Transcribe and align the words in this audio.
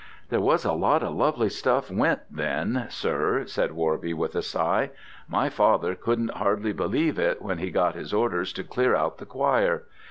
"There 0.29 0.41
was 0.41 0.65
a 0.65 0.73
lot 0.73 1.03
of 1.03 1.13
lovely 1.13 1.47
stuff 1.47 1.91
went 1.91 2.21
then, 2.31 2.87
sir," 2.89 3.43
said 3.45 3.73
Worby, 3.73 4.15
with 4.15 4.35
a 4.35 4.41
sigh. 4.41 4.89
"My 5.27 5.47
father 5.47 5.93
couldn't 5.93 6.33
hardly 6.37 6.73
believe 6.73 7.19
it 7.19 7.39
when 7.39 7.59
he 7.59 7.69
got 7.69 7.93
his 7.93 8.11
orders 8.11 8.51
to 8.53 8.63
clear 8.63 8.95
out 8.95 9.19
the 9.19 9.27
choir. 9.27 9.83